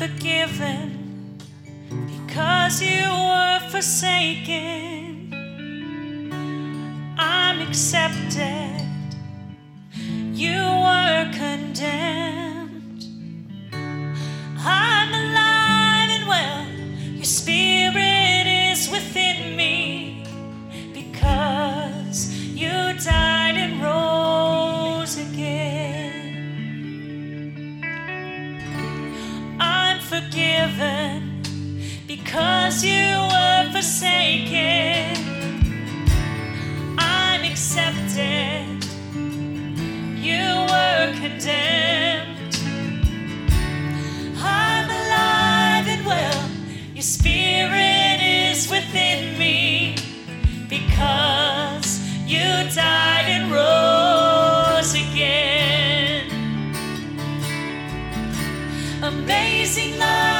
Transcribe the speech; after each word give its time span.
forgiven 0.00 1.36
because 1.90 2.80
you 2.80 3.04
were 3.04 3.60
forsaken. 3.68 5.30
I'm 7.18 7.60
accepted. 7.60 8.80
You 10.32 10.56
were 10.86 11.30
condemned. 11.34 12.19
Because 32.30 32.84
you 32.84 33.26
were 33.32 33.72
forsaken. 33.72 35.16
I'm 36.96 37.42
accepted. 37.42 38.84
You 40.14 40.46
were 40.70 41.12
condemned. 41.18 42.54
I'm 44.38 44.88
alive 44.88 45.88
and 45.88 46.06
well. 46.06 46.48
Your 46.94 47.02
spirit 47.02 48.20
is 48.22 48.70
within 48.70 49.36
me 49.36 49.96
because 50.68 51.98
you 52.28 52.46
died 52.72 53.26
and 53.26 53.50
rose 53.50 54.94
again. 54.94 56.30
Amazing 59.02 59.98
love, 59.98 60.39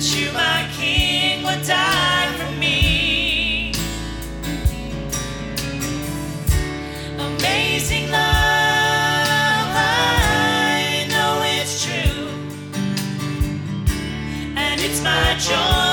you, 0.00 0.32
my 0.32 0.66
King, 0.72 1.42
would 1.44 1.62
die 1.66 2.32
for 2.38 2.50
me? 2.58 3.72
Amazing 7.18 8.10
love, 8.10 9.74
I 9.76 11.06
know 11.10 11.42
it's 11.44 11.84
true, 11.84 12.28
and 14.56 14.80
it's 14.80 15.02
my 15.02 15.36
joy 15.38 15.89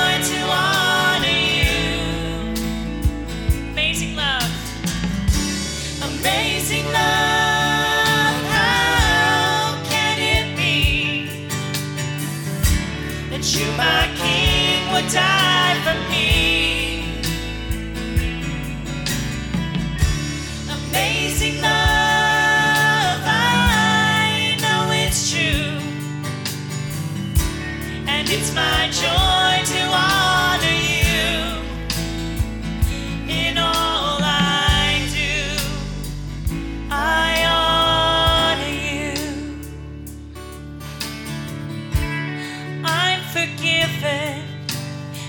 forgiven 43.98 44.42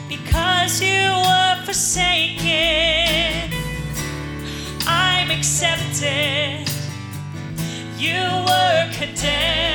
because 0.08 0.82
you 0.82 1.12
were 1.12 1.66
forsaken. 1.66 3.52
I'm 4.86 5.32
accepted. 5.32 6.70
You 7.98 8.22
were 8.48 8.92
condemned. 8.94 9.69